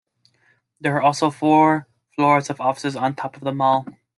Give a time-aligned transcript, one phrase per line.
[0.79, 3.85] There are also four floors of offices on top of the mall.